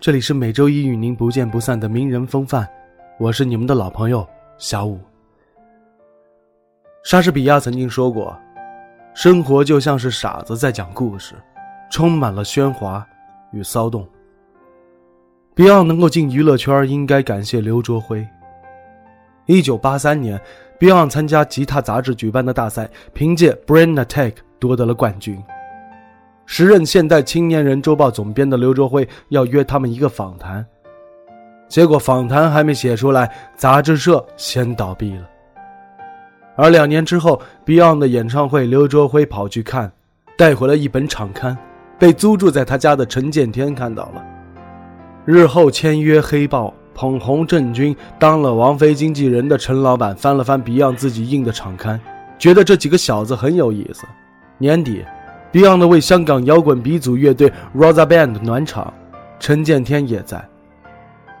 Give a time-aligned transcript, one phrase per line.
[0.00, 2.66] 这里是每周一与您不见不散的名人风范，
[3.18, 4.26] 我是你们的老朋友
[4.56, 4.98] 小五。
[7.04, 8.34] 莎士比亚曾经说过
[9.12, 11.34] ：“生活就像是傻子在讲故事，
[11.90, 13.06] 充满了喧哗
[13.52, 14.08] 与骚动。
[15.54, 18.26] ”Beyond 能够进娱乐圈，应该感谢刘卓辉。
[19.44, 20.40] 一九八三年
[20.78, 25.38] ，Beyond 参加吉他杂志举办的大赛，凭借《Brain Attack》夺得了冠军。
[26.52, 30.66] 时任现代青年人周报总编的刘卓辉要约他们一个访谈，
[31.68, 35.22] 结果访谈还没写出来，杂志社先倒闭了。
[36.56, 39.92] 而两年之后，Beyond 的演唱会，刘卓辉跑去看，
[40.36, 41.56] 带回了一本场刊，
[42.00, 44.26] 被租住在他家的陈建天看到了。
[45.24, 52.00] 日后签约黑豹，捧红郑钧，当了王菲经纪人的陈老板翻了翻 Beyond 自己印的场刊，
[52.40, 54.04] 觉得这几个小子很有意思。
[54.58, 55.04] 年底。
[55.52, 58.94] Beyond 为香港摇滚鼻祖乐队 Rosa Band 暖场，
[59.40, 60.48] 陈建天也在。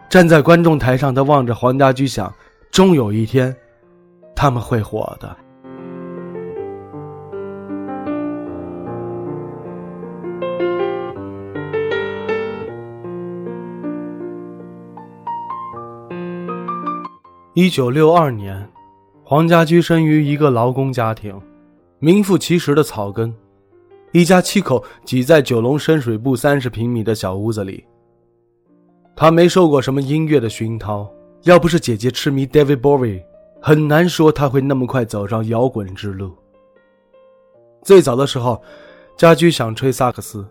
[0.08, 2.32] 站在观众台上，他望着黄家驹，想：
[2.72, 3.54] 终有一天，
[4.34, 5.36] 他们会火的。
[17.54, 18.68] 一九六二年，
[19.22, 21.40] 黄家驹生于一个劳工家庭，
[22.00, 23.32] 名副其实的草根。
[24.12, 27.84] 一家七口挤在九龙深水埗三十平米的小屋子里。
[29.14, 31.08] 他没受过什么音乐的熏陶，
[31.42, 33.22] 要不是姐姐痴迷 David Bowie，
[33.60, 36.34] 很难说他会那么快走上摇滚之路。
[37.82, 38.60] 最早的时候，
[39.16, 40.44] 家居想吹萨克斯，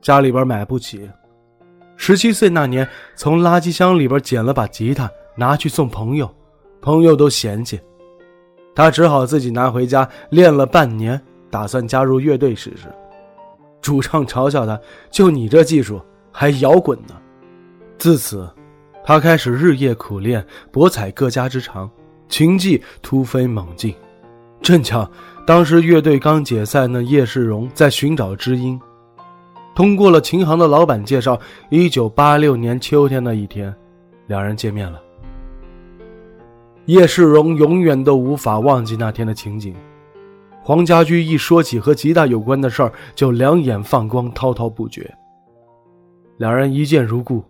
[0.00, 1.10] 家里边买不起。
[1.96, 6.28] 十七岁那年，从垃圾箱里边捡了把吉他，拿去送朋友，
[6.80, 7.78] 朋友都嫌弃，
[8.74, 11.20] 他只好自己拿回家练了半年，
[11.52, 12.88] 打算加入乐队试试。
[13.82, 14.80] 主唱嘲笑他
[15.12, 16.00] ：“就你这技术，
[16.32, 17.14] 还摇滚呢？”
[17.98, 18.48] 自此，
[19.04, 21.90] 他开始日夜苦练，博采各家之长，
[22.28, 23.94] 琴技突飞猛进。
[24.62, 25.08] 正巧
[25.46, 28.80] 当时乐队刚解散，那叶世荣在寻找知音，
[29.74, 31.38] 通过了琴行的老板介绍，
[31.68, 33.74] 一九八六年秋天的一天，
[34.26, 34.98] 两人见面了。
[36.86, 39.74] 叶世荣永远都无法忘记那天的情景。
[40.64, 45.12] 黄家驹一说起和吉他有关的事儿，就两眼放光，滔滔不绝。
[46.38, 47.44] 两人一见如故，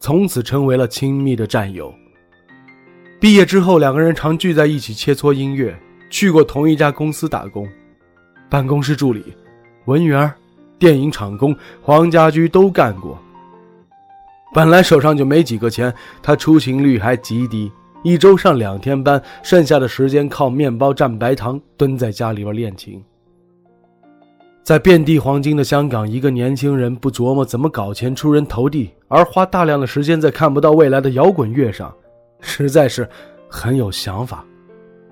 [0.00, 1.94] 从此成为了亲密的战友。
[3.20, 5.78] 毕业之后，两个人常聚在一起切磋音乐，
[6.10, 7.68] 去过同一家公司打工，
[8.50, 9.22] 办公室助理、
[9.84, 10.30] 文员、
[10.76, 13.16] 电影厂工，黄家驹都干过。
[14.52, 17.70] 本来手上就没几个钱，他出勤率还极低。
[18.06, 23.02] 一周上两天班，剩下的时间靠面包蘸白糖蹲在家里边练琴。
[24.62, 31.92] 在遍地黄金的香港，一个年轻人不琢磨怎么搞钱出人头地，而花大量的时间在看不到未来的摇滚乐上，
[32.38, 33.08] 实在是
[33.48, 34.44] 很有想法。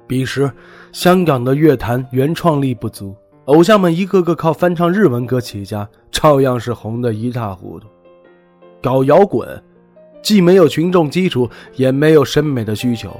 [0.06, 0.48] 彼时，
[0.92, 3.12] 香港的乐坛原创力不足，
[3.46, 7.88] 偶像们一个个靠翻唱日文歌起家，照样是红得一塌糊涂。
[8.80, 9.60] 搞摇滚。
[10.24, 13.14] 既没有群众基础，也没有审美的需求，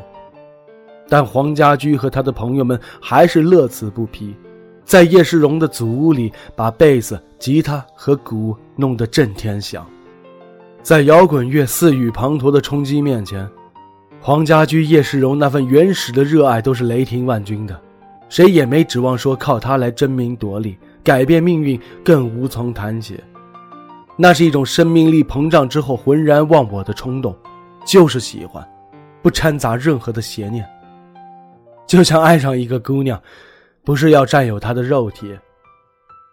[1.07, 4.35] 但黄家驹和他的朋友们还是乐此不疲，
[4.87, 9.87] 在叶世荣的祖屋里把贝斯、吉他和鼓弄得震天响。
[10.83, 13.47] 在摇滚乐四语滂沱的冲击面前，
[14.19, 17.79] 黄家驹、叶世荣那份原始的热爱都是雷霆万钧的，
[18.31, 23.21] 谁也没指望说靠他来争名夺利、改变命运，更无从谈起。
[24.17, 27.37] 那是一种生命力膨胀之后浑然忘我的冲动，
[27.85, 28.67] 就是喜欢，
[29.21, 30.65] 不掺杂任何的邪念。
[31.85, 33.21] 就像爱上一个姑娘，
[33.85, 35.37] 不是要占有她的肉体，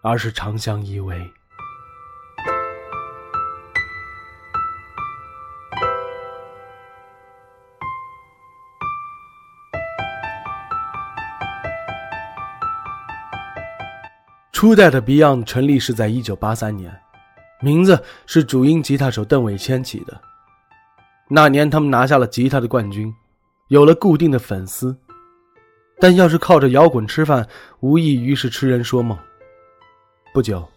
[0.00, 1.20] 而是长相依偎。
[14.52, 17.01] 初代的 Beyond 成立是在一九八三年。
[17.62, 20.20] 名字是主音吉他手邓伟谦起的。
[21.28, 23.14] 那年他们拿下了吉他的冠军，
[23.68, 24.94] 有了固定的粉丝。
[26.00, 27.46] 但要是靠着摇滚吃饭，
[27.78, 29.16] 无异于是痴人说梦。
[30.34, 30.68] 不久，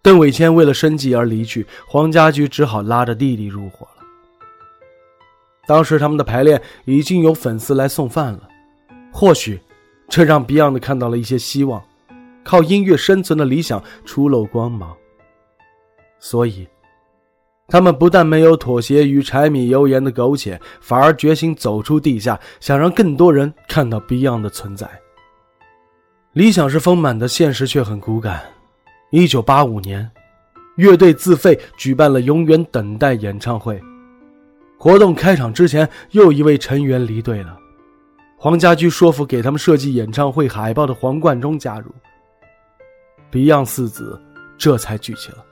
[0.00, 4.04] 邓伟谦为了生计而离去，黄家驹只好拉着弟弟入伙了。
[5.66, 8.48] 当时他们的排练已经有粉丝来送饭了，
[9.12, 9.60] 或许
[10.08, 11.82] 这让 Beyond 看到了一些希望，
[12.44, 14.96] 靠音乐生存的理想出露光芒。
[16.20, 16.66] 所以，
[17.68, 24.88] 他们不但没有妥协于柴米油盐的苟且，反而决心走出地下，想让更多人看到 Beyond 的存在。
[26.32, 28.42] 理想是丰满的，现实却很骨感。
[29.10, 30.10] 一九八五年，
[30.76, 33.80] 乐队自费举办了《永远等待》演唱会。
[34.76, 37.58] 活动开场之前，又一位成员离队了。
[38.36, 41.90] 黄家驹说服给他们设计演唱会海报的黄贯中加入。
[43.32, 44.20] Beyond 四子
[44.56, 45.44] 这才聚齐了。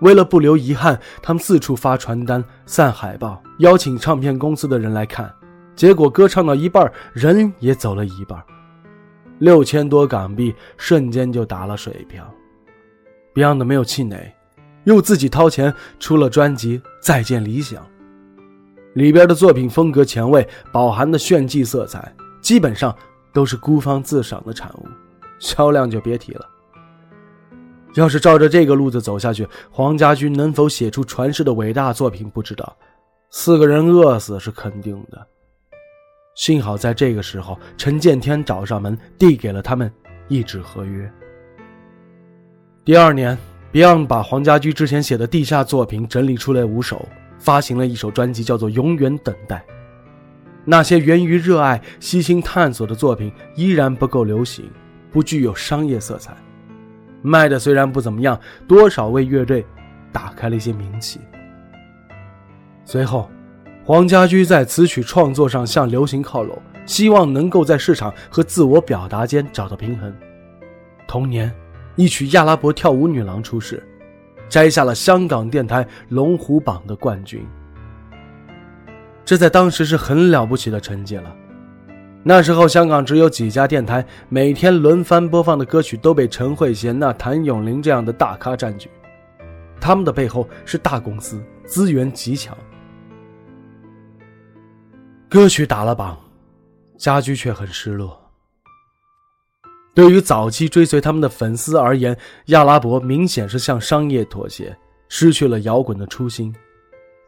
[0.00, 5.32] 为了不留遗憾，他们四处发传单、散海报，邀请唱片公司的人来看。
[5.74, 8.42] 结果歌唱到一半，人也走了一半，
[9.38, 12.28] 六千多港币瞬间就打了水漂。
[13.34, 14.32] Beyond 没有气馁。
[14.84, 17.82] 又自己掏钱出了专辑《再见理想》，
[18.94, 22.94] 里边的作品风格前卫，饱含的炫技色彩，基本上
[23.32, 24.86] 都是孤芳自赏的产物，
[25.40, 26.48] 销量就别提了。
[28.00, 32.76] 要是照着这个路子走下去，黄家驹能否写出传世的伟大作品不知道，
[33.30, 35.26] 四个人饿死是肯定的。
[36.34, 39.90] 幸好在这个时候，陈建天找上门，递给了他们
[40.28, 41.10] 一纸合约。
[42.84, 43.36] 第二年。
[43.72, 47.06] Beyond 把黄家驹之前写的地下作品整理出来五首，
[47.38, 49.56] 发行了一首专辑，叫做《永远等待》。
[50.64, 54.70] 那些源于热爱、悉心探索的作品依然不够流行，
[55.10, 56.34] 不具有商业色彩，
[57.26, 58.38] 卖的虽然不怎么样，
[58.68, 59.66] 多少为乐队
[60.12, 61.20] 打开了一些名气。
[62.84, 63.30] 随后，
[63.84, 70.14] 黄家驹在词曲创作上向流行靠拢，希望能够在市场和自我表达间找到平衡。
[71.06, 71.52] 同年。
[71.98, 73.82] 一曲《亚拉伯跳舞女郎》出世，
[74.50, 77.42] 摘下了香港电台龙虎榜的冠军。
[79.24, 81.34] 这在当时是很了不起的成绩了。
[82.28, 88.90] 那时候香港只有几家电台，每天轮番播放的歌曲都被陈慧娴、那谭咏麟这样的大咖占据。
[89.80, 92.58] 他们的背后是大公司，资源极强。
[95.28, 96.18] 歌曲打了榜，
[96.98, 98.20] 家驹却很失落。
[99.94, 104.76] 对于早期追随他们的粉丝而言，亚拉伯明显是向商业妥协，
[105.08, 106.52] 失去了摇滚的初心。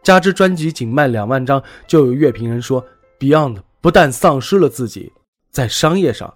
[0.03, 2.85] 加之专辑仅卖两万张，就有乐评人说
[3.21, 5.13] ，Beyond 不但丧失了自己，
[5.51, 6.35] 在商业上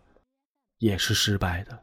[0.79, 1.79] 也是失败的。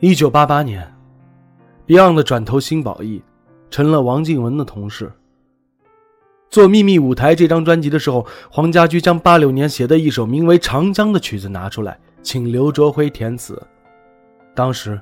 [0.00, 0.90] 一九八八年。
[1.86, 3.22] Beyond 转投新宝艺，
[3.70, 5.12] 成了王靖雯的同事。
[6.48, 13.56] 做《秘密舞台》这张专辑的时候，黄家驹将八六年写的一首名为《长江》的曲子拿出来，请刘卓辉填词。
[14.52, 15.00] 当时，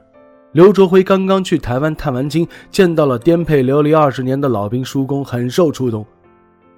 [0.53, 6.05] 刘卓辉刚刚去台湾探完亲，见到了颠沛流离二十年的老兵叔公，很受触动。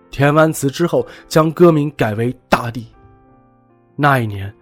[0.09, 2.83] 填完词之后，将歌名改为《大地》。
[3.97, 4.49] 那一年，《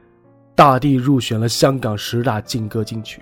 [0.54, 3.20] 大地》入选了香港十大劲歌金曲。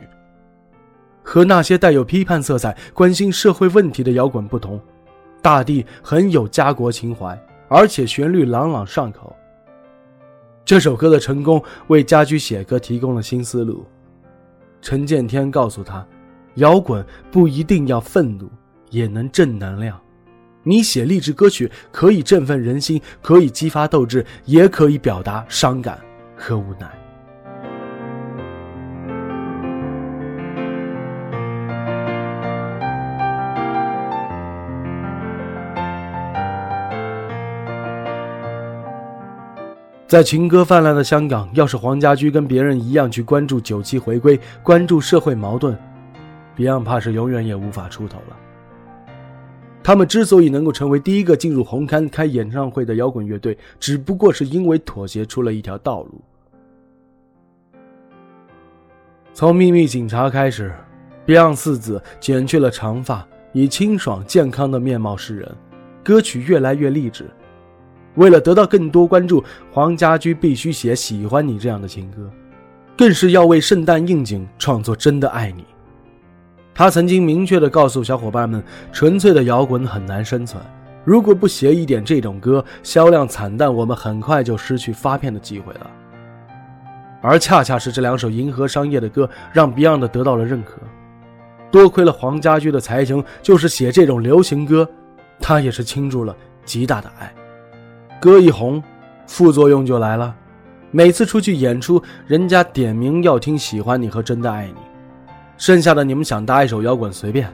[1.20, 4.80] 和那些带有批判色彩、关心社会问题的摇滚不同，
[5.42, 7.36] 大地很有家国情怀，
[7.68, 9.34] 而且旋律朗朗上口。
[10.64, 13.84] 这首歌的成功为家驹写歌提供了新思路。
[14.80, 16.06] 陈建天告诉他
[16.56, 18.48] ：“摇滚不一定要愤怒，
[18.90, 20.00] 也能正能量。
[20.62, 25.98] 你写励志歌曲可以振奋人心，可以激发斗志，也可以表达伤感
[26.36, 26.90] 和无奈。”
[40.12, 45.74] 在情歌泛滥的香港，要是黄家驹跟别人一样去关注九七回归，关注社会矛盾
[46.54, 48.36] ，Beyond 怕是永远也无法出头了。
[49.82, 56.20] 他们之所以能够成为第一个进入红磡开演唱会的摇滚乐队，只不过是因为妥协出了一条道路。
[59.32, 60.70] 从秘密警察开始
[61.26, 65.50] ，Beyond 四子剪去了长发，以清爽健康的面貌示人，
[66.04, 67.30] 歌曲越来越励志。
[68.14, 72.30] 为了得到更多关注，黄家驹必须写《喜欢你》这样的情歌，
[72.96, 75.62] 更是要为圣诞应景创作《真的爱你》。
[76.74, 80.62] 他曾经明确地告诉小伙伴们：“纯粹的摇滚很难生存，
[81.04, 85.90] 如果不写一点这种歌，销量惨淡，我们很快就失去发片的机会了。”
[87.20, 90.78] 而恰恰是这两首迎合商业的歌，让 Beyond 得到了认可。
[91.70, 94.88] 多亏了黄家驹的才情，就是写这种流行歌，
[95.40, 97.32] 他也是倾注了极大的爱。
[98.22, 98.80] 歌一红，
[99.26, 100.32] 副作用就来了。
[100.92, 104.74] 每次出去演出，人家点名要听《喜欢你》和《真的爱你》，
[105.58, 107.52] 剩下的你们想搭一首摇滚随便。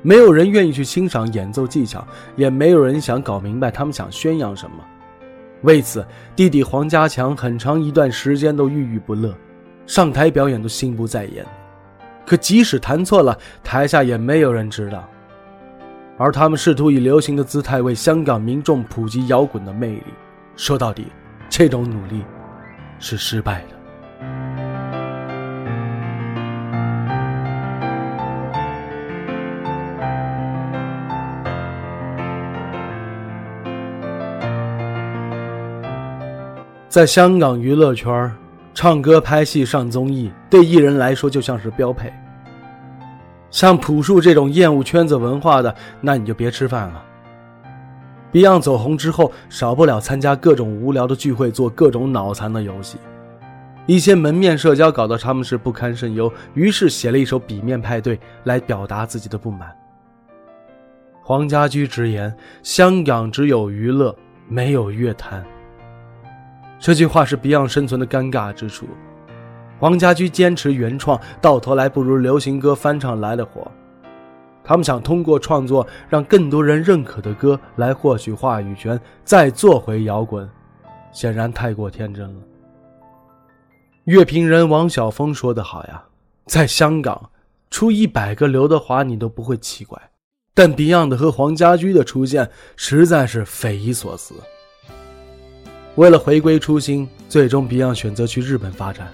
[0.00, 2.02] 没有人愿意去欣赏演奏技巧，
[2.34, 4.76] 也没有人想搞明白他们想宣扬什么。
[5.60, 6.02] 为此，
[6.34, 9.34] 弟弟黄家强很长一段时间都郁郁不乐，
[9.86, 11.44] 上台表演都心不在焉。
[12.24, 15.06] 可即使弹错了，台下也没有人知道。
[16.18, 20.02] 而他们试图以流行的姿态为香港民众普及摇滚的魅力，
[20.56, 21.06] 说到底，
[21.48, 22.24] 这种努力。
[22.98, 23.76] 是失败的。
[36.88, 38.32] 在香港娱乐圈，
[38.72, 42.10] 唱歌、拍戏、上综艺，对艺人来说就像是标配。
[43.56, 47.02] 像朴树这种厌恶圈子文化的，那你就别吃饭了。
[48.30, 52.98] Beyond 走红之后，少不了参加各种无聊的聚会，做各种脑残的游戏。
[53.86, 59.74] 一些门面社交搞得他们是不堪甚忧，于是写了一首《笔面派对》来表达自己的不满。
[61.22, 64.14] 黄家驹直言：“香港只有娱乐，
[64.48, 65.42] 没有乐坛。”
[66.78, 68.86] 这句话是 Beyond 生存的尴尬之处。
[69.78, 73.70] 黄家驹坚持原创，到头来不如流行歌翻唱来的火。
[74.64, 80.48] 他们想通过创作让更多人认可的歌来获取话语权，再做回摇滚，
[81.12, 82.42] 显然太过天真了。
[84.04, 86.02] 乐评人王晓峰说得好呀，
[86.46, 87.30] 在香港
[87.70, 90.00] 出一百个刘德华你都不会奇怪，
[90.54, 94.34] 但 Beyond 和黄家驹的出现实在是匪夷所思。
[95.96, 99.12] 为了回归初心，最终 Beyond 选择去日本发展，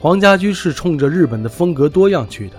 [0.00, 2.54] 黄家驹是冲着日本的风格多样去的。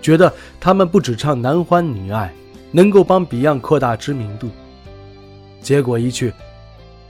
[0.00, 2.32] 觉得他们不只唱男欢女爱，
[2.70, 4.48] 能够帮 Beyond 扩大知名度。
[5.60, 6.32] 结果一去，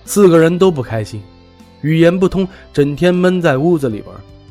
[0.06, 1.22] 四个人都不开心，
[1.82, 4.06] 语言不通，整天闷在屋子里边。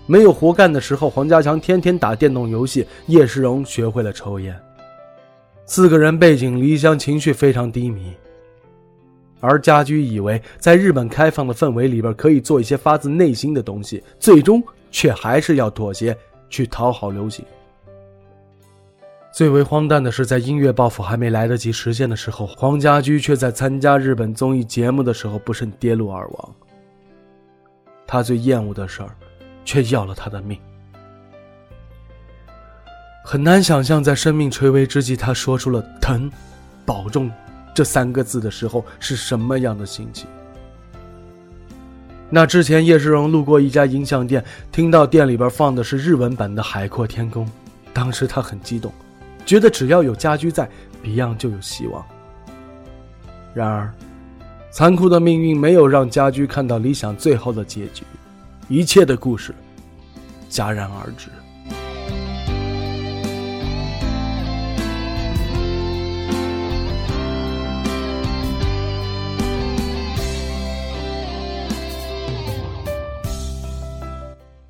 [0.05, 4.55] 没有活干的时候，黄家强天天打电动游戏，叶世荣学会了抽烟。
[5.65, 8.13] 四个人背井离乡，情绪非常低迷。
[9.39, 16.17] 而家驹以为在日本开放的氛围里边可以做一些发自内心的东西，最终却还是要妥协
[16.49, 17.45] 去讨好流行。
[19.31, 26.55] 最为荒诞的是，在音乐报复还没来得及实现的时候，黄家驹却在参加日本综艺节目的时候不慎跌落而亡。
[28.07, 29.15] 他最厌恶的事儿，
[29.63, 30.59] 却要了他的命。
[33.23, 36.31] 很难想象，在生命垂危之际，他说出了“疼，
[36.85, 37.29] 保重”
[37.75, 40.27] 这三个字的时候是什么样的心情。
[42.29, 47.45] 那之前，叶世荣路过一家音像店，听到店里边放的是日文版的《海阔天空》，
[47.93, 48.91] 当时他很激动。
[49.45, 50.69] 觉得只要有家居在
[51.01, 52.05] ，Beyond 就有希望。
[53.53, 53.93] 然而，
[54.71, 58.03] 残酷的命运没有让家居看到理想最后的结局，
[58.67, 59.55] 一切的故事
[60.51, 61.29] 戛然而止。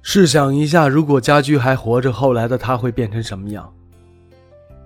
[0.10, 3.70] 试想一下，如果家居还活着，后来的他会变成什么样？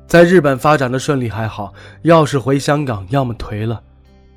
[0.08, 3.80] 在日本发展的顺利还好，要是回香港，要么颓了，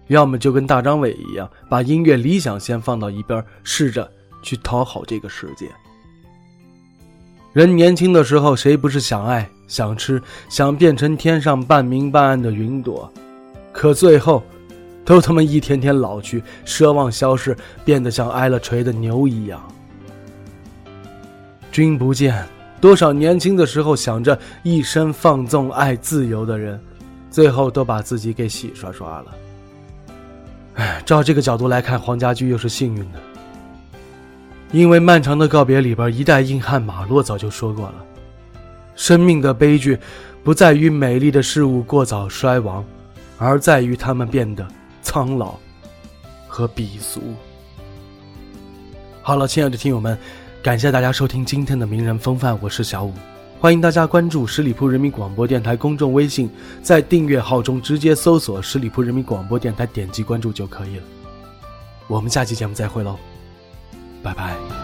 [0.08, 4.06] 要么就跟大张伟一样，把音乐理想先放到一边，试着
[4.42, 5.70] 去讨好这个世界。
[7.54, 13.10] 人年轻的时候，谁不是想爱、想吃、想变成天上半明半暗的云朵？
[13.72, 14.42] 可最后，
[15.02, 19.66] 都他妈一天天老去，奢望消逝，变得像挨了锤的牛一样。
[21.74, 22.46] 君不见。
[22.80, 26.80] 多少年轻的时候想着一生放纵爱自由的人，
[27.32, 29.26] 最后都把自己给洗刷刷了。
[30.74, 33.18] 哎，照这个角度来看，黄家驹又是幸运的，
[34.70, 37.94] 因为漫长的告别里边，一代硬汉马洛早就说过了：
[38.94, 39.98] 生命的悲剧，
[40.44, 42.84] 不在于美丽的事物过早衰亡，
[43.36, 44.64] 而在于他们变得
[45.02, 45.56] 苍老
[46.46, 47.20] 和鄙俗。
[49.22, 50.16] 好了，亲爱的听友们。
[50.64, 53.12] 感谢大家收听今天的名人风范，我是小五，
[53.60, 61.02] 欢迎大家关注十里铺人民广播电台公众微信，在订阅号中直接搜索十里铺人民广播电台，点击关注就可以了。
[62.06, 63.18] 我们下期节目再会喽，
[64.22, 64.83] 拜拜。